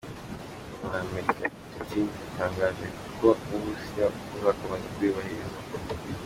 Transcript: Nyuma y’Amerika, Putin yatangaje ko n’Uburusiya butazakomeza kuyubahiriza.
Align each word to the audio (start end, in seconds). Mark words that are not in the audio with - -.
Nyuma 0.77 0.93
y’Amerika, 0.99 1.45
Putin 1.73 2.05
yatangaje 2.15 2.85
ko 3.19 3.27
n’Uburusiya 3.47 4.05
butazakomeza 4.13 4.87
kuyubahiriza. 4.93 5.57